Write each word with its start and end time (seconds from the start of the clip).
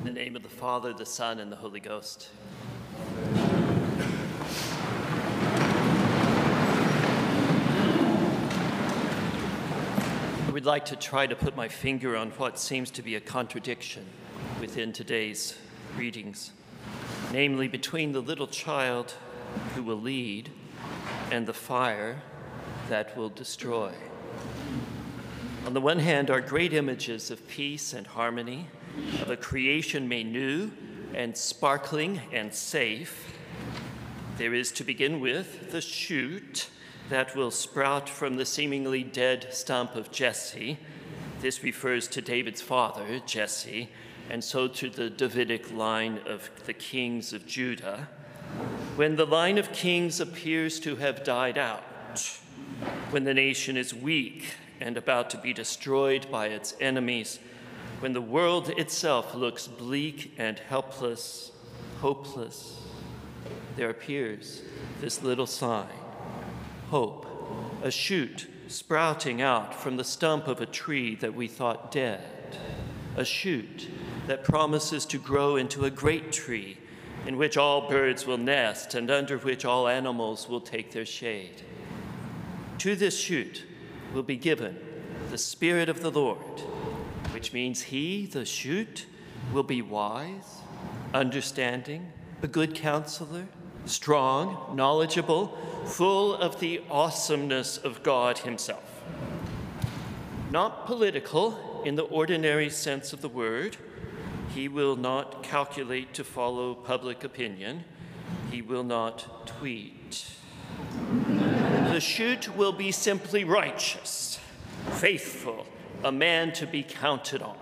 In 0.00 0.06
the 0.06 0.12
name 0.12 0.34
of 0.34 0.42
the 0.42 0.48
Father, 0.48 0.94
the 0.94 1.04
Son, 1.04 1.40
and 1.40 1.52
the 1.52 1.56
Holy 1.56 1.78
Ghost. 1.78 2.30
I 10.46 10.50
would 10.50 10.64
like 10.64 10.86
to 10.86 10.96
try 10.96 11.26
to 11.26 11.36
put 11.36 11.54
my 11.54 11.68
finger 11.68 12.16
on 12.16 12.30
what 12.30 12.58
seems 12.58 12.90
to 12.92 13.02
be 13.02 13.14
a 13.14 13.20
contradiction 13.20 14.06
within 14.58 14.94
today's 14.94 15.54
readings, 15.98 16.52
namely 17.30 17.68
between 17.68 18.12
the 18.12 18.22
little 18.22 18.46
child 18.46 19.12
who 19.74 19.82
will 19.82 20.00
lead 20.00 20.50
and 21.30 21.46
the 21.46 21.52
fire 21.52 22.22
that 22.88 23.14
will 23.18 23.28
destroy. 23.28 23.92
On 25.66 25.74
the 25.74 25.80
one 25.82 25.98
hand, 25.98 26.30
are 26.30 26.40
great 26.40 26.72
images 26.72 27.30
of 27.30 27.46
peace 27.46 27.92
and 27.92 28.06
harmony, 28.06 28.68
of 29.20 29.30
a 29.30 29.36
creation 29.36 30.08
made 30.08 30.26
new 30.26 30.70
and 31.14 31.36
sparkling 31.36 32.20
and 32.32 32.52
safe. 32.52 33.36
There 34.38 34.54
is, 34.54 34.72
to 34.72 34.84
begin 34.84 35.20
with, 35.20 35.70
the 35.70 35.80
shoot 35.80 36.68
that 37.08 37.34
will 37.34 37.50
sprout 37.50 38.08
from 38.08 38.36
the 38.36 38.46
seemingly 38.46 39.02
dead 39.02 39.48
stump 39.50 39.96
of 39.96 40.10
Jesse. 40.10 40.78
This 41.40 41.62
refers 41.62 42.06
to 42.08 42.22
David's 42.22 42.62
father, 42.62 43.20
Jesse, 43.26 43.90
and 44.30 44.42
so 44.42 44.68
to 44.68 44.88
the 44.88 45.10
Davidic 45.10 45.72
line 45.72 46.20
of 46.26 46.50
the 46.66 46.72
kings 46.72 47.32
of 47.32 47.46
Judah. 47.46 48.08
When 48.96 49.16
the 49.16 49.26
line 49.26 49.58
of 49.58 49.72
kings 49.72 50.20
appears 50.20 50.78
to 50.80 50.96
have 50.96 51.24
died 51.24 51.58
out, 51.58 51.82
when 53.10 53.24
the 53.24 53.34
nation 53.34 53.76
is 53.76 53.92
weak 53.92 54.54
and 54.80 54.96
about 54.96 55.30
to 55.30 55.38
be 55.38 55.52
destroyed 55.52 56.26
by 56.30 56.46
its 56.46 56.74
enemies, 56.80 57.40
when 58.00 58.12
the 58.12 58.20
world 58.20 58.70
itself 58.70 59.34
looks 59.34 59.68
bleak 59.68 60.32
and 60.38 60.58
helpless, 60.58 61.52
hopeless, 62.00 62.82
there 63.76 63.90
appears 63.90 64.62
this 65.00 65.22
little 65.22 65.46
sign 65.46 65.86
hope, 66.90 67.24
a 67.84 67.90
shoot 67.90 68.48
sprouting 68.66 69.40
out 69.40 69.72
from 69.72 69.96
the 69.96 70.04
stump 70.04 70.48
of 70.48 70.60
a 70.60 70.66
tree 70.66 71.14
that 71.14 71.34
we 71.34 71.46
thought 71.46 71.92
dead, 71.92 72.58
a 73.16 73.24
shoot 73.24 73.88
that 74.26 74.42
promises 74.42 75.06
to 75.06 75.18
grow 75.18 75.54
into 75.56 75.84
a 75.84 75.90
great 75.90 76.32
tree 76.32 76.76
in 77.26 77.36
which 77.36 77.56
all 77.56 77.88
birds 77.88 78.26
will 78.26 78.38
nest 78.38 78.94
and 78.94 79.10
under 79.10 79.38
which 79.38 79.64
all 79.64 79.86
animals 79.86 80.48
will 80.48 80.60
take 80.60 80.90
their 80.90 81.06
shade. 81.06 81.62
To 82.78 82.96
this 82.96 83.16
shoot 83.16 83.64
will 84.12 84.22
be 84.22 84.36
given 84.36 84.76
the 85.30 85.38
Spirit 85.38 85.88
of 85.88 86.02
the 86.02 86.10
Lord, 86.10 86.60
which 87.32 87.52
means 87.52 87.82
he, 87.82 88.26
the 88.26 88.44
shoot, 88.44 89.06
will 89.52 89.62
be 89.62 89.82
wise, 89.82 90.58
understanding, 91.14 92.12
a 92.42 92.46
good 92.46 92.74
counselor, 92.74 93.46
strong, 93.86 94.74
knowledgeable, 94.74 95.58
full 95.86 96.34
of 96.34 96.60
the 96.60 96.82
awesomeness 96.90 97.76
of 97.78 98.02
God 98.02 98.38
Himself. 98.38 99.02
Not 100.50 100.86
political 100.86 101.82
in 101.84 101.94
the 101.94 102.02
ordinary 102.02 102.70
sense 102.70 103.12
of 103.12 103.20
the 103.20 103.28
word. 103.28 103.76
He 104.54 104.68
will 104.68 104.96
not 104.96 105.42
calculate 105.42 106.12
to 106.14 106.24
follow 106.24 106.74
public 106.74 107.22
opinion. 107.24 107.84
He 108.50 108.62
will 108.62 108.82
not 108.82 109.46
tweet. 109.46 110.26
The 111.88 112.00
shoot 112.00 112.56
will 112.56 112.72
be 112.72 112.90
simply 112.90 113.44
righteous, 113.44 114.40
faithful, 114.92 115.66
a 116.04 116.12
man 116.12 116.52
to 116.54 116.66
be 116.66 116.82
counted 116.82 117.42
on. 117.42 117.56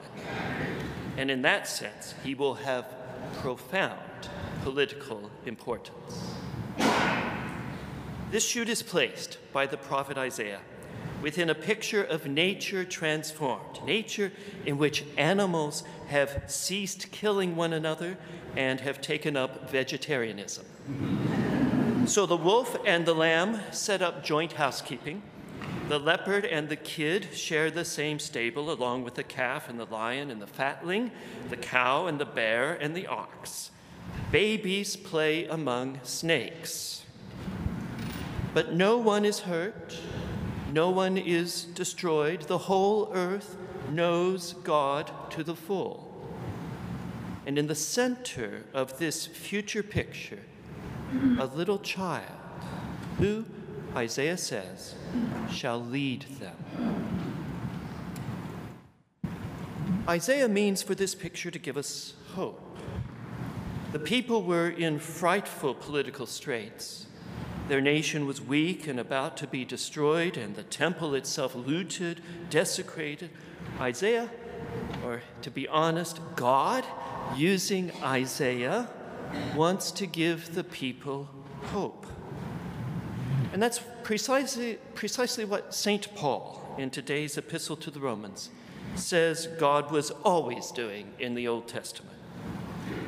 And 1.17 1.31
in 1.31 1.43
that 1.43 1.67
sense, 1.67 2.15
he 2.25 2.35
will 2.35 2.55
have 2.55 2.87
profound 3.41 4.01
political 4.63 5.31
importance. 5.47 6.23
This 8.31 8.45
shoot 8.45 8.69
is 8.69 8.83
placed 8.83 9.39
by 9.53 9.67
the 9.67 9.77
prophet 9.77 10.19
Isaiah 10.19 10.61
within 11.23 11.51
a 11.51 11.55
picture 11.55 12.03
of 12.03 12.27
nature 12.27 12.85
transformed, 12.85 13.85
nature 13.85 14.31
in 14.65 14.79
which 14.79 15.05
animals 15.17 15.83
have 16.09 16.45
ceased 16.47 17.11
killing 17.11 17.57
one 17.57 17.73
another 17.73 18.17
and 18.57 18.81
have 18.81 19.01
taken 19.01 19.37
up 19.37 19.71
vegetarianism. 19.71 20.65
So 22.07 22.25
the 22.27 22.37
wolf 22.37 22.77
and 22.87 23.05
the 23.05 23.15
lamb 23.15 23.61
set 23.73 24.01
up 24.01 24.23
joint 24.25 24.53
housekeeping. 24.53 25.23
The 25.89 25.99
leopard 25.99 26.45
and 26.45 26.69
the 26.69 26.77
kid 26.77 27.29
share 27.33 27.71
the 27.71 27.85
same 27.85 28.19
stable, 28.19 28.71
along 28.71 29.05
with 29.05 29.15
the 29.15 29.23
calf 29.23 29.71
and 29.71 29.81
the 29.81 29.87
lion 29.87 30.31
and 30.31 30.41
the 30.41 30.47
fatling, 30.47 31.11
the 31.49 31.57
cow 31.57 32.07
and 32.07 32.21
the 32.21 32.27
bear 32.27 32.75
and 32.75 32.95
the 32.95 33.07
ox. 33.07 33.71
Babies 34.31 34.97
play 34.97 35.47
among 35.47 36.01
snakes. 36.03 37.05
But 38.53 38.75
no 38.75 38.99
one 38.99 39.25
is 39.25 39.41
hurt, 39.41 39.97
no 40.73 40.91
one 40.91 41.17
is 41.17 41.65
destroyed. 41.65 42.43
The 42.43 42.59
whole 42.59 43.11
earth 43.15 43.57
knows 43.91 44.53
God 44.65 45.11
to 45.31 45.43
the 45.43 45.57
full. 45.57 46.05
And 47.47 47.59
in 47.59 47.67
the 47.67 47.75
center 47.75 48.65
of 48.75 48.99
this 48.99 49.27
future 49.27 49.83
picture, 49.83 50.43
a 51.39 51.47
little 51.47 51.79
child 51.79 52.31
who, 53.17 53.47
Isaiah 53.97 54.37
says, 54.37 54.95
shall 55.51 55.81
lead 55.81 56.27
them. 56.41 56.57
Isaiah 60.09 60.49
means 60.49 60.83
for 60.83 60.95
this 60.95 61.15
picture 61.15 61.51
to 61.51 61.59
give 61.59 61.77
us 61.77 62.15
hope. 62.35 62.65
The 63.93 63.99
people 63.99 64.43
were 64.43 64.69
in 64.69 64.99
frightful 64.99 65.75
political 65.75 66.27
straits. 66.27 67.07
Their 67.69 67.81
nation 67.81 68.25
was 68.27 68.41
weak 68.41 68.87
and 68.87 68.99
about 68.99 69.37
to 69.39 69.47
be 69.47 69.65
destroyed, 69.65 70.39
and 70.39 70.57
the 70.57 70.63
temple 70.63 71.15
itself 71.15 71.55
looted, 71.55 72.23
desecrated. 72.49 73.31
Isaiah, 73.79 74.31
or 75.05 75.23
to 75.43 75.51
be 75.51 75.69
honest, 75.69 76.21
God, 76.37 76.85
using 77.37 77.93
Isaiah, 78.03 78.89
wants 79.55 79.91
to 79.93 80.07
give 80.07 80.55
the 80.55 80.65
people 80.65 81.29
hope. 81.65 82.07
And 83.53 83.63
that's 83.63 83.81
precisely, 84.03 84.79
precisely 84.95 85.45
what 85.45 85.75
St. 85.75 86.15
Paul, 86.15 86.75
in 86.79 86.91
today's 86.91 87.39
epistle 87.39 87.77
to 87.77 87.91
the 87.91 88.01
Romans, 88.01 88.51
says 88.95 89.49
God 89.59 89.91
was 89.91 90.11
always 90.11 90.71
doing 90.71 91.13
in 91.19 91.35
the 91.35 91.49
Old 91.49 91.67
Testament. 91.67 92.17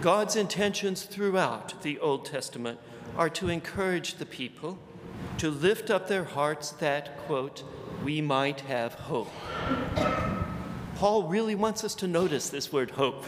God's 0.00 0.36
intentions 0.36 1.02
throughout 1.02 1.82
the 1.82 1.98
Old 1.98 2.24
Testament 2.24 2.78
are 3.16 3.28
to 3.30 3.48
encourage 3.48 4.14
the 4.14 4.26
people, 4.26 4.78
to 5.38 5.50
lift 5.50 5.90
up 5.90 6.08
their 6.08 6.24
hearts 6.24 6.70
that, 6.72 7.18
quote, 7.26 7.62
we 8.02 8.20
might 8.20 8.62
have 8.62 8.94
hope. 8.94 9.30
Paul 10.94 11.24
really 11.24 11.54
wants 11.54 11.84
us 11.84 11.94
to 11.96 12.06
notice 12.06 12.48
this 12.48 12.72
word 12.72 12.92
hope. 12.92 13.24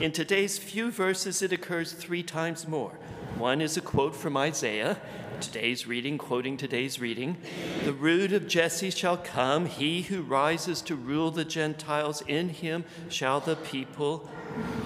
In 0.00 0.12
today's 0.12 0.58
few 0.58 0.90
verses, 0.90 1.42
it 1.42 1.52
occurs 1.52 1.92
three 1.92 2.22
times 2.22 2.66
more. 2.66 2.92
One 3.36 3.60
is 3.60 3.76
a 3.76 3.80
quote 3.80 4.14
from 4.14 4.36
Isaiah, 4.36 4.98
today's 5.40 5.86
reading, 5.86 6.18
quoting 6.18 6.56
today's 6.56 7.00
reading. 7.00 7.36
The 7.84 7.92
root 7.92 8.32
of 8.32 8.48
Jesse 8.48 8.90
shall 8.90 9.16
come, 9.16 9.66
he 9.66 10.02
who 10.02 10.22
rises 10.22 10.82
to 10.82 10.94
rule 10.94 11.30
the 11.30 11.44
Gentiles, 11.44 12.22
in 12.26 12.48
him 12.48 12.84
shall 13.08 13.40
the 13.40 13.56
people 13.56 14.28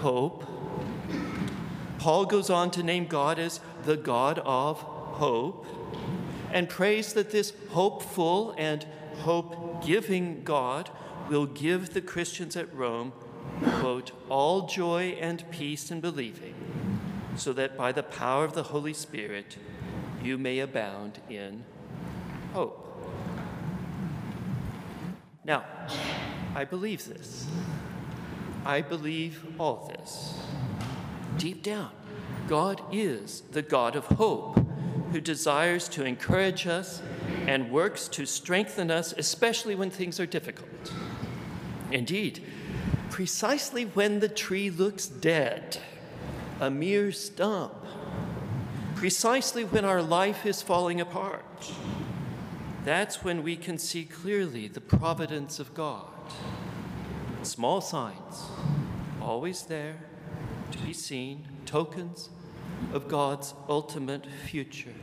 hope. 0.01 0.45
Paul 1.99 2.27
goes 2.27 2.51
on 2.51 2.71
to 2.73 2.83
name 2.83 3.07
God 3.07 3.39
as 3.39 3.61
the 3.85 3.97
God 3.97 4.41
of 4.41 4.79
hope 4.81 5.67
and 6.53 6.69
prays 6.69 7.13
that 7.15 7.31
this 7.31 7.53
hopeful 7.71 8.55
and 8.59 8.85
hope 9.21 9.85
giving 9.85 10.43
God 10.43 10.91
will 11.29 11.47
give 11.47 11.95
the 11.95 12.01
Christians 12.01 12.57
at 12.57 12.75
Rome, 12.75 13.13
quote, 13.81 14.13
all 14.29 14.67
joy 14.67 15.17
and 15.21 15.49
peace 15.51 15.91
in 15.91 16.01
believing, 16.01 16.55
so 17.37 17.53
that 17.53 17.77
by 17.77 17.93
the 17.93 18.03
power 18.03 18.45
of 18.45 18.53
the 18.53 18.65
Holy 18.65 18.93
Spirit 18.93 19.57
you 20.23 20.39
may 20.39 20.61
abound 20.61 21.21
in 21.29 21.65
hope. 22.53 22.79
Now, 25.45 25.65
I 26.55 26.65
believe 26.65 27.07
this. 27.07 27.47
I 28.65 28.81
believe 28.81 29.45
all 29.59 29.93
this. 29.97 30.35
Deep 31.37 31.63
down, 31.63 31.91
God 32.47 32.81
is 32.93 33.43
the 33.51 33.63
God 33.63 33.97
of 33.97 34.05
hope 34.07 34.65
who 35.11 35.21
desires 35.21 35.89
to 35.89 36.05
encourage 36.05 36.67
us 36.67 37.03
and 37.47 37.71
works 37.71 38.07
to 38.09 38.25
strengthen 38.25 38.91
us, 38.91 39.13
especially 39.19 39.75
when 39.75 39.91
things 39.91 40.21
are 40.21 40.27
difficult. 40.27 40.93
Indeed, 41.91 42.45
precisely 43.11 43.85
when 43.85 44.21
the 44.21 44.29
tree 44.29 44.71
looks 44.71 45.07
dead, 45.07 45.79
a 46.61 46.71
mere 46.71 47.13
stump, 47.13 47.82
precisely 49.03 49.65
when 49.65 49.85
our 49.85 50.01
life 50.01 50.47
is 50.47 50.63
falling 50.63 51.01
apart, 51.01 51.73
that's 52.85 53.25
when 53.25 53.43
we 53.43 53.57
can 53.57 53.77
see 53.77 54.05
clearly 54.05 54.69
the 54.69 54.81
providence 54.81 55.59
of 55.59 55.75
God. 55.75 56.07
Small 57.43 57.81
signs, 57.81 58.45
always 59.21 59.63
there, 59.63 59.97
to 60.71 60.79
be 60.79 60.93
seen, 60.93 61.45
tokens 61.67 62.31
of 62.93 63.09
God's 63.09 63.55
ultimate 63.69 64.25
future. 64.47 64.95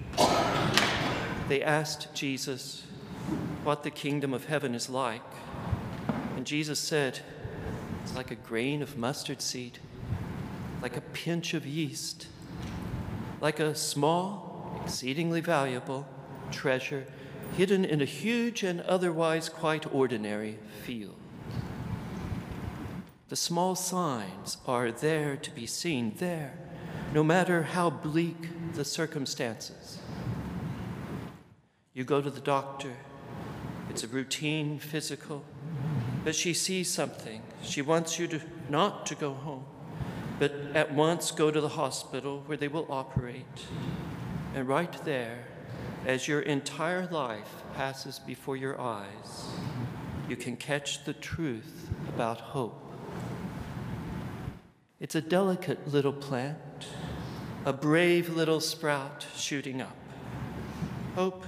They 1.49 1.61
asked 1.61 2.15
Jesus 2.15 2.85
what 3.65 3.83
the 3.83 3.91
kingdom 3.91 4.33
of 4.33 4.45
heaven 4.45 4.75
is 4.75 4.89
like, 4.89 5.29
and 6.37 6.45
Jesus 6.45 6.79
said, 6.79 7.19
It's 8.05 8.15
like 8.15 8.31
a 8.31 8.35
grain 8.35 8.81
of 8.81 8.97
mustard 8.97 9.41
seed, 9.41 9.79
like 10.81 10.95
a 10.95 11.01
pinch 11.01 11.53
of 11.53 11.65
yeast, 11.65 12.27
like 13.41 13.59
a 13.59 13.75
small, 13.75 14.81
exceedingly 14.83 15.41
valuable 15.41 16.07
treasure 16.51 17.05
hidden 17.57 17.83
in 17.83 18.01
a 18.01 18.05
huge 18.05 18.63
and 18.63 18.81
otherwise 18.81 19.49
quite 19.49 19.91
ordinary 19.93 20.57
field. 20.85 21.15
The 23.29 23.35
small 23.35 23.75
signs 23.75 24.57
are 24.65 24.91
there 24.91 25.35
to 25.35 25.51
be 25.51 25.65
seen, 25.65 26.15
there, 26.17 26.53
no 27.13 27.23
matter 27.23 27.63
how 27.63 27.89
bleak 27.89 28.73
the 28.73 28.85
circumstances. 28.85 29.99
You 31.93 32.03
go 32.03 32.21
to 32.21 32.29
the 32.29 32.41
doctor, 32.41 32.93
it's 33.89 34.03
a 34.03 34.07
routine 34.07 34.79
physical, 34.79 35.43
but 36.23 36.35
she 36.35 36.53
sees 36.53 36.89
something. 36.89 37.41
She 37.61 37.81
wants 37.81 38.17
you 38.17 38.27
to 38.27 38.41
not 38.69 39.05
to 39.07 39.15
go 39.15 39.33
home, 39.33 39.65
but 40.39 40.53
at 40.73 40.93
once 40.93 41.31
go 41.31 41.51
to 41.51 41.59
the 41.59 41.69
hospital 41.69 42.43
where 42.45 42.57
they 42.57 42.69
will 42.69 42.87
operate. 42.89 43.67
And 44.55 44.67
right 44.67 44.93
there, 45.03 45.43
as 46.05 46.27
your 46.27 46.39
entire 46.39 47.07
life 47.07 47.63
passes 47.75 48.19
before 48.19 48.55
your 48.55 48.79
eyes, 48.79 49.49
you 50.29 50.37
can 50.37 50.55
catch 50.55 51.03
the 51.03 51.13
truth 51.13 51.89
about 52.07 52.39
hope. 52.39 52.81
It's 54.99 55.15
a 55.15 55.21
delicate 55.21 55.87
little 55.87 56.13
plant, 56.13 56.87
a 57.65 57.73
brave 57.73 58.29
little 58.29 58.61
sprout 58.61 59.25
shooting 59.35 59.81
up. 59.81 59.95
Hope 61.15 61.45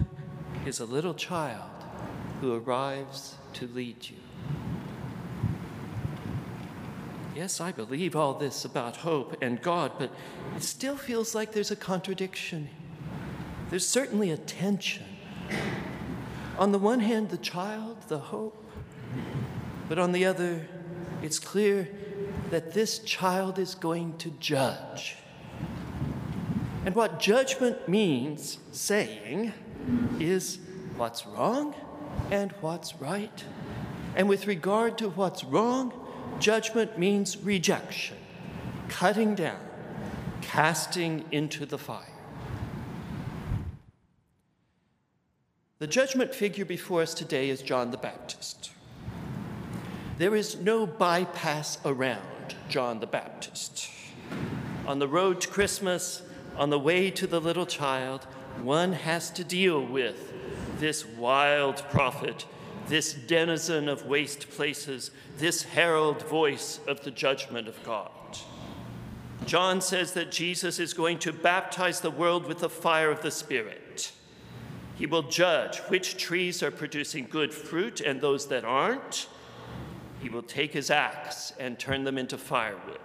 is 0.65 0.79
a 0.79 0.85
little 0.85 1.13
child 1.13 1.69
who 2.41 2.53
arrives 2.53 3.35
to 3.53 3.67
lead 3.67 4.09
you. 4.09 4.20
Yes, 7.35 7.61
I 7.61 7.71
believe 7.71 8.15
all 8.15 8.33
this 8.33 8.65
about 8.65 8.97
hope 8.97 9.37
and 9.41 9.61
God, 9.61 9.93
but 9.97 10.11
it 10.55 10.63
still 10.63 10.97
feels 10.97 11.33
like 11.33 11.53
there's 11.53 11.71
a 11.71 11.77
contradiction. 11.77 12.69
There's 13.69 13.87
certainly 13.87 14.31
a 14.31 14.37
tension. 14.37 15.05
On 16.59 16.73
the 16.73 16.77
one 16.77 16.99
hand, 16.99 17.29
the 17.29 17.37
child, 17.37 17.97
the 18.09 18.19
hope, 18.19 18.65
but 19.87 19.97
on 19.97 20.11
the 20.11 20.25
other, 20.25 20.67
it's 21.21 21.39
clear 21.39 21.87
that 22.49 22.73
this 22.73 22.99
child 22.99 23.57
is 23.57 23.75
going 23.75 24.17
to 24.17 24.29
judge. 24.31 25.15
And 26.85 26.93
what 26.95 27.19
judgment 27.19 27.87
means, 27.87 28.57
saying, 28.73 29.53
is 30.19 30.59
what's 30.97 31.25
wrong 31.25 31.75
and 32.29 32.51
what's 32.59 32.95
right. 32.95 33.43
And 34.17 34.27
with 34.27 34.47
regard 34.47 34.97
to 34.97 35.09
what's 35.09 35.45
wrong, 35.45 35.93
judgment 36.39 36.97
means 36.97 37.37
rejection, 37.37 38.17
cutting 38.89 39.35
down, 39.35 39.59
casting 40.41 41.25
into 41.31 41.65
the 41.65 41.77
fire. 41.77 42.05
The 45.79 45.87
judgment 45.87 46.35
figure 46.35 46.65
before 46.65 47.01
us 47.01 47.13
today 47.13 47.49
is 47.49 47.61
John 47.63 47.89
the 47.89 47.97
Baptist. 47.97 48.71
There 50.19 50.35
is 50.35 50.59
no 50.59 50.85
bypass 50.85 51.79
around 51.83 52.53
John 52.69 52.99
the 52.99 53.07
Baptist. 53.07 53.89
On 54.85 54.99
the 54.99 55.07
road 55.07 55.41
to 55.41 55.47
Christmas, 55.47 56.21
on 56.55 56.69
the 56.69 56.77
way 56.77 57.09
to 57.09 57.25
the 57.25 57.41
little 57.41 57.65
child, 57.65 58.25
one 58.61 58.93
has 58.93 59.31
to 59.31 59.43
deal 59.43 59.83
with 59.83 60.31
this 60.79 61.05
wild 61.05 61.77
prophet, 61.89 62.45
this 62.87 63.13
denizen 63.13 63.87
of 63.87 64.05
waste 64.05 64.49
places, 64.49 65.11
this 65.37 65.63
herald 65.63 66.21
voice 66.23 66.79
of 66.87 67.03
the 67.03 67.11
judgment 67.11 67.67
of 67.67 67.81
God. 67.83 68.11
John 69.45 69.81
says 69.81 70.13
that 70.13 70.31
Jesus 70.31 70.79
is 70.79 70.93
going 70.93 71.19
to 71.19 71.33
baptize 71.33 71.99
the 71.99 72.11
world 72.11 72.45
with 72.45 72.59
the 72.59 72.69
fire 72.69 73.11
of 73.11 73.21
the 73.21 73.31
Spirit. 73.31 74.11
He 74.95 75.07
will 75.07 75.23
judge 75.23 75.79
which 75.87 76.17
trees 76.17 76.61
are 76.61 76.69
producing 76.69 77.27
good 77.29 77.53
fruit 77.53 78.01
and 78.01 78.21
those 78.21 78.47
that 78.49 78.63
aren't. 78.63 79.27
He 80.21 80.29
will 80.29 80.43
take 80.43 80.73
his 80.73 80.91
axe 80.91 81.53
and 81.59 81.79
turn 81.79 82.03
them 82.03 82.19
into 82.19 82.37
firewood. 82.37 82.99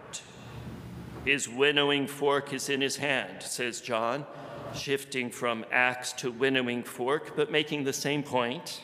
His 1.24 1.48
winnowing 1.48 2.06
fork 2.06 2.52
is 2.52 2.68
in 2.68 2.82
his 2.82 2.96
hand, 2.96 3.42
says 3.42 3.80
John, 3.80 4.26
shifting 4.74 5.30
from 5.30 5.64
axe 5.72 6.12
to 6.14 6.30
winnowing 6.30 6.82
fork, 6.82 7.34
but 7.34 7.50
making 7.50 7.84
the 7.84 7.92
same 7.92 8.22
point. 8.22 8.82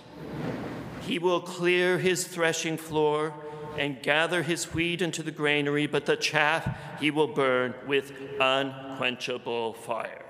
He 1.12 1.18
will 1.18 1.42
clear 1.42 1.98
his 1.98 2.26
threshing 2.26 2.78
floor 2.78 3.34
and 3.76 4.02
gather 4.02 4.42
his 4.42 4.72
wheat 4.72 5.02
into 5.02 5.22
the 5.22 5.30
granary, 5.30 5.86
but 5.86 6.06
the 6.06 6.16
chaff 6.16 6.66
he 7.00 7.10
will 7.10 7.26
burn 7.26 7.74
with 7.86 8.14
unquenchable 8.40 9.74
fire. 9.74 10.24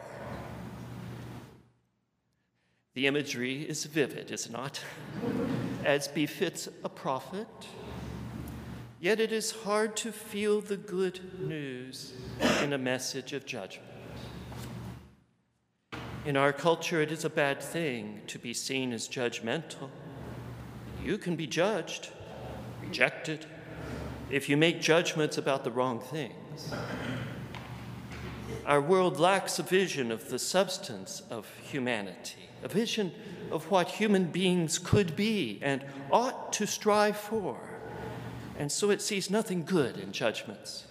The 2.94 3.06
imagery 3.06 3.62
is 3.62 3.84
vivid, 3.84 4.32
is 4.32 4.46
it 4.46 4.50
not? 4.50 4.80
As 5.84 6.08
befits 6.08 6.68
a 6.82 6.88
prophet 6.88 7.46
Yet 8.98 9.20
it 9.20 9.30
is 9.30 9.52
hard 9.52 9.94
to 9.98 10.10
feel 10.10 10.60
the 10.60 10.76
good 10.76 11.38
news 11.38 12.12
in 12.60 12.72
a 12.72 12.78
message 12.78 13.32
of 13.32 13.46
judgment. 13.46 13.88
In 16.24 16.36
our 16.36 16.52
culture, 16.52 17.00
it 17.00 17.12
is 17.12 17.24
a 17.24 17.30
bad 17.30 17.62
thing 17.62 18.22
to 18.26 18.38
be 18.40 18.52
seen 18.52 18.92
as 18.92 19.08
judgmental. 19.08 19.90
You 21.04 21.18
can 21.18 21.36
be 21.36 21.46
judged, 21.46 22.10
rejected, 22.80 23.46
if 24.30 24.48
you 24.48 24.56
make 24.56 24.80
judgments 24.80 25.38
about 25.38 25.64
the 25.64 25.70
wrong 25.70 26.00
things. 26.00 26.72
Our 28.66 28.80
world 28.80 29.18
lacks 29.18 29.58
a 29.58 29.62
vision 29.62 30.10
of 30.10 30.28
the 30.28 30.38
substance 30.38 31.22
of 31.30 31.46
humanity, 31.62 32.48
a 32.62 32.68
vision 32.68 33.12
of 33.50 33.70
what 33.70 33.88
human 33.88 34.26
beings 34.26 34.78
could 34.78 35.16
be 35.16 35.58
and 35.62 35.84
ought 36.10 36.52
to 36.54 36.66
strive 36.66 37.16
for 37.16 37.72
and 38.62 38.70
so 38.70 38.90
it 38.90 39.02
sees 39.02 39.30
nothing 39.30 39.64
good 39.64 39.96
in 39.96 40.12
judgments, 40.12 40.86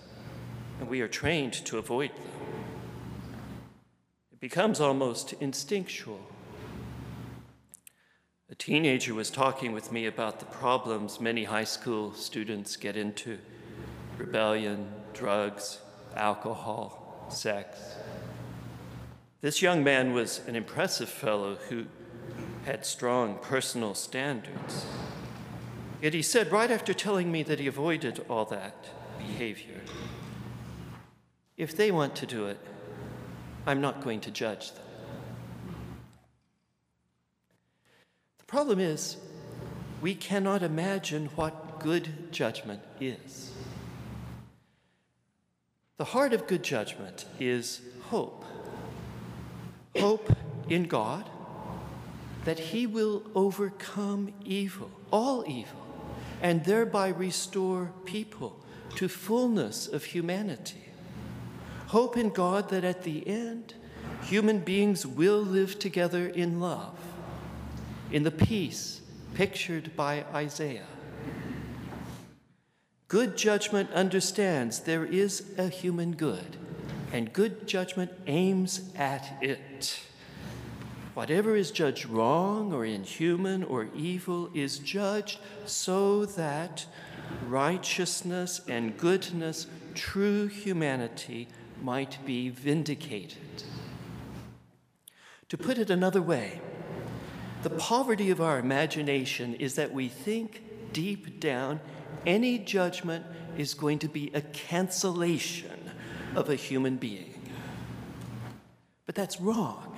and 0.80 0.90
we 0.90 1.02
are 1.02 1.08
trained 1.08 1.54
to 1.54 1.78
avoid 1.78 2.12
them. 2.16 2.24
It 4.34 4.40
becomes 4.40 4.80
almost 4.80 5.34
instinctual. 5.40 6.20
A 8.52 8.56
teenager 8.56 9.14
was 9.14 9.30
talking 9.30 9.72
with 9.72 9.94
me 9.94 10.06
about 10.06 10.40
the 10.40 10.46
problems 10.46 11.22
many 11.22 11.46
high 11.46 11.64
school 11.64 12.14
students 12.14 12.76
get 12.76 12.98
into 12.98 13.38
rebellion, 14.18 14.92
drugs, 15.14 15.80
alcohol, 16.18 17.28
sex. 17.30 17.80
This 19.40 19.62
young 19.62 19.86
man 19.86 20.12
was 20.12 20.42
an 20.48 20.58
impressive 20.58 21.08
fellow 21.08 21.60
who 21.70 21.86
had 22.66 22.86
strong 22.86 23.40
personal 23.42 23.94
standards. 23.94 24.86
Yet 26.02 26.14
he 26.14 26.22
said, 26.22 26.52
right 26.52 26.70
after 26.70 26.94
telling 26.94 27.32
me 27.32 27.44
that 27.44 27.60
he 27.62 27.68
avoided 27.68 28.26
all 28.30 28.44
that 28.46 28.90
behavior, 29.18 29.80
if 31.56 31.74
they 31.78 31.90
want 31.90 32.18
to 32.18 32.26
do 32.26 32.48
it, 32.48 32.60
I'm 33.66 33.80
not 33.80 34.04
going 34.04 34.20
to 34.20 34.32
judge 34.32 34.74
them. 34.74 34.91
Problem 38.52 38.80
is, 38.80 39.16
we 40.02 40.14
cannot 40.14 40.62
imagine 40.62 41.30
what 41.38 41.80
good 41.80 42.32
judgment 42.34 42.82
is. 43.00 43.54
The 45.98 46.04
heart 46.04 46.34
of 46.34 46.48
good 46.48 46.62
judgment 46.62 47.26
is 47.40 47.82
hope. 48.10 48.44
Hope 49.98 50.36
in 50.70 50.84
God 50.84 51.30
that 52.44 52.60
He 52.60 52.86
will 52.86 53.24
overcome 53.36 54.34
evil, 54.44 54.92
all 55.12 55.46
evil 55.48 55.88
and 56.42 56.66
thereby 56.66 57.08
restore 57.08 57.94
people 58.04 58.60
to 58.96 59.08
fullness 59.08 59.88
of 59.88 60.04
humanity. 60.04 60.90
Hope 61.88 62.18
in 62.18 62.30
God 62.30 62.68
that 62.70 62.84
at 62.84 63.04
the 63.04 63.26
end, 63.26 63.76
human 64.24 64.60
beings 64.60 65.06
will 65.06 65.42
live 65.42 65.80
together 65.80 66.28
in 66.28 66.60
love, 66.60 66.98
in 68.12 68.24
the 68.24 68.32
peace 68.32 69.02
pictured 69.34 69.96
by 69.96 70.26
Isaiah. 70.34 70.86
Good 73.08 73.38
judgment 73.38 73.92
understands 73.92 74.80
there 74.80 75.06
is 75.06 75.54
a 75.58 75.68
human 75.68 76.14
good, 76.14 76.58
and 77.12 77.34
good 77.34 77.68
judgment 77.68 78.12
aims 78.28 78.90
at 78.96 79.34
it. 79.42 80.00
Whatever 81.14 81.58
is 81.58 81.72
judged 81.72 82.06
wrong 82.06 82.72
or 82.72 82.86
inhuman 82.86 83.64
or 83.64 83.90
evil 83.94 84.50
is 84.54 84.80
judged 84.80 85.40
so 85.66 86.26
that 86.26 86.86
righteousness 87.48 88.62
and 88.68 88.98
goodness 88.98 89.68
true 89.94 90.48
humanity 90.48 91.50
might 91.82 92.18
be 92.26 92.50
vindicated. 92.50 93.64
To 95.50 95.58
put 95.58 95.78
it 95.78 95.90
another 95.90 96.22
way, 96.22 96.62
the 97.64 97.70
poverty 97.70 98.30
of 98.32 98.42
our 98.42 98.58
imagination 98.58 99.56
is 99.56 99.76
that 99.76 99.94
we 99.94 100.08
think 100.08 100.64
deep 100.94 101.40
down 101.40 101.80
any 102.26 102.58
judgment 102.58 103.26
is 103.58 103.74
going 103.74 104.00
to 104.00 104.08
be 104.08 104.32
a 104.34 104.42
cancellation 104.42 105.92
of 106.36 106.50
a 106.50 106.56
human 106.56 106.98
being. 106.98 107.34
But 109.06 109.16
that's 109.16 109.40
wrong. 109.42 109.98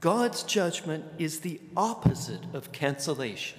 God's 0.00 0.42
judgment 0.42 1.04
is 1.18 1.40
the 1.40 1.60
opposite 1.76 2.42
of 2.52 2.72
cancellation. 2.72 3.58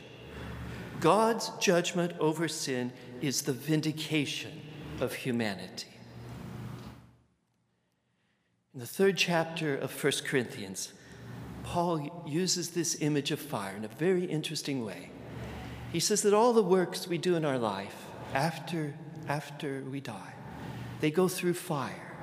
God's 0.99 1.49
judgment 1.59 2.13
over 2.19 2.47
sin 2.47 2.91
is 3.21 3.41
the 3.41 3.53
vindication 3.53 4.61
of 4.99 5.13
humanity. 5.13 5.87
In 8.73 8.79
the 8.79 8.87
third 8.87 9.17
chapter 9.17 9.75
of 9.75 10.03
1 10.03 10.13
Corinthians, 10.25 10.93
Paul 11.63 12.23
uses 12.27 12.71
this 12.71 12.97
image 13.01 13.31
of 13.31 13.39
fire 13.39 13.75
in 13.75 13.85
a 13.85 13.87
very 13.87 14.25
interesting 14.25 14.85
way. 14.85 15.09
He 15.91 15.99
says 15.99 16.21
that 16.23 16.33
all 16.33 16.53
the 16.53 16.63
works 16.63 17.07
we 17.07 17.17
do 17.17 17.35
in 17.35 17.45
our 17.45 17.57
life 17.57 17.95
after, 18.33 18.93
after 19.27 19.83
we 19.89 20.01
die, 20.01 20.33
they 21.01 21.11
go 21.11 21.27
through 21.27 21.53
fire. 21.53 22.15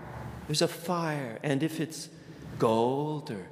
There's 0.46 0.62
a 0.62 0.68
fire, 0.68 1.38
and 1.42 1.62
if 1.62 1.80
it's 1.80 2.08
gold 2.58 3.30
or 3.30 3.46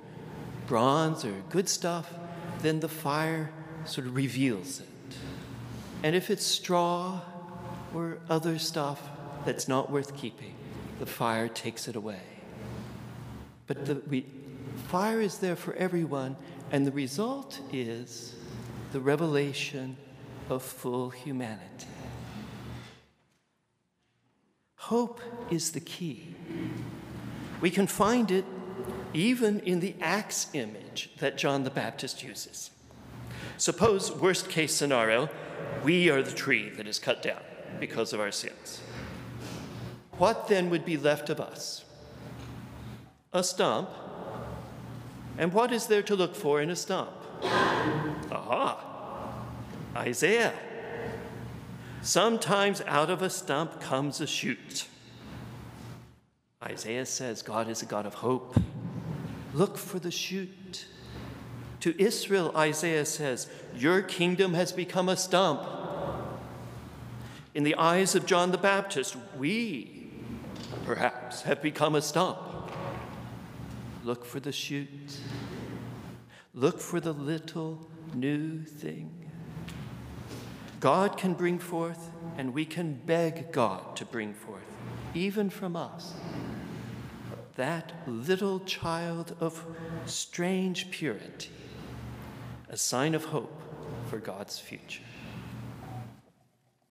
bronze 0.66 1.24
or 1.24 1.34
good 1.48 1.68
stuff, 1.68 2.12
then 2.60 2.80
the 2.80 2.88
fire 2.88 3.50
sort 3.84 4.06
of 4.06 4.16
reveals 4.16 4.80
it. 4.80 5.16
And 6.02 6.14
if 6.14 6.30
it's 6.30 6.44
straw 6.44 7.20
or 7.94 8.18
other 8.28 8.58
stuff 8.58 9.00
that's 9.44 9.68
not 9.68 9.90
worth 9.90 10.16
keeping, 10.16 10.54
the 10.98 11.06
fire 11.06 11.48
takes 11.48 11.88
it 11.88 11.96
away. 11.96 12.22
But 13.66 13.86
the 13.86 14.02
we, 14.08 14.26
fire 14.88 15.20
is 15.20 15.38
there 15.38 15.56
for 15.56 15.74
everyone, 15.74 16.36
and 16.70 16.86
the 16.86 16.92
result 16.92 17.60
is 17.72 18.34
the 18.92 19.00
revelation 19.00 19.96
of 20.48 20.62
full 20.62 21.10
humanity. 21.10 21.86
Hope 24.76 25.20
is 25.50 25.72
the 25.72 25.80
key. 25.80 26.34
We 27.60 27.70
can 27.70 27.86
find 27.86 28.30
it 28.30 28.44
even 29.12 29.60
in 29.60 29.80
the 29.80 29.94
axe 30.00 30.48
image 30.54 31.10
that 31.18 31.36
John 31.36 31.64
the 31.64 31.70
Baptist 31.70 32.22
uses. 32.22 32.70
Suppose, 33.56 34.12
worst 34.12 34.48
case 34.48 34.74
scenario, 34.74 35.28
we 35.82 36.08
are 36.10 36.22
the 36.22 36.32
tree 36.32 36.70
that 36.70 36.86
is 36.86 36.98
cut 36.98 37.22
down 37.22 37.40
because 37.80 38.12
of 38.12 38.20
our 38.20 38.30
sins. 38.30 38.80
What 40.12 40.48
then 40.48 40.70
would 40.70 40.84
be 40.84 40.96
left 40.96 41.30
of 41.30 41.40
us? 41.40 41.84
A 43.32 43.44
stump. 43.44 43.90
And 45.38 45.52
what 45.52 45.72
is 45.72 45.86
there 45.86 46.02
to 46.02 46.16
look 46.16 46.34
for 46.34 46.60
in 46.60 46.68
a 46.68 46.76
stump? 46.76 47.10
Aha! 47.42 48.84
Isaiah. 49.96 50.52
Sometimes 52.02 52.82
out 52.86 53.08
of 53.08 53.22
a 53.22 53.30
stump 53.30 53.80
comes 53.80 54.20
a 54.20 54.26
shoot. 54.26 54.86
Isaiah 56.62 57.06
says 57.06 57.42
God 57.42 57.68
is 57.68 57.82
a 57.82 57.86
God 57.86 58.04
of 58.04 58.14
hope. 58.14 58.56
Look 59.54 59.78
for 59.78 60.00
the 60.00 60.10
shoot. 60.10 60.86
To 61.80 62.00
Israel, 62.02 62.52
Isaiah 62.56 63.04
says, 63.04 63.48
Your 63.76 64.02
kingdom 64.02 64.54
has 64.54 64.72
become 64.72 65.08
a 65.08 65.16
stump. 65.16 65.62
In 67.54 67.62
the 67.62 67.76
eyes 67.76 68.16
of 68.16 68.26
John 68.26 68.50
the 68.50 68.58
Baptist, 68.58 69.16
we 69.36 70.10
perhaps 70.84 71.42
have 71.42 71.62
become 71.62 71.94
a 71.94 72.02
stump. 72.02 72.38
Look 74.08 74.24
for 74.24 74.40
the 74.40 74.52
shoot. 74.52 75.18
Look 76.54 76.80
for 76.80 76.98
the 76.98 77.12
little 77.12 77.90
new 78.14 78.64
thing. 78.64 79.30
God 80.80 81.18
can 81.18 81.34
bring 81.34 81.58
forth, 81.58 82.10
and 82.38 82.54
we 82.54 82.64
can 82.64 82.94
beg 83.04 83.52
God 83.52 83.96
to 83.96 84.06
bring 84.06 84.32
forth, 84.32 84.64
even 85.12 85.50
from 85.50 85.76
us, 85.76 86.14
that 87.56 87.92
little 88.06 88.60
child 88.60 89.36
of 89.40 89.62
strange 90.06 90.90
purity, 90.90 91.50
a 92.70 92.78
sign 92.78 93.14
of 93.14 93.26
hope 93.26 93.60
for 94.06 94.16
God's 94.16 94.58
future. 94.58 95.02